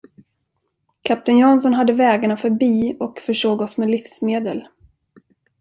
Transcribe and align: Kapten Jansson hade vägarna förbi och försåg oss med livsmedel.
Kapten 1.03 1.37
Jansson 1.37 1.73
hade 1.73 1.93
vägarna 1.93 2.37
förbi 2.37 2.97
och 2.99 3.19
försåg 3.19 3.61
oss 3.61 3.77
med 3.77 3.89
livsmedel. 3.89 4.67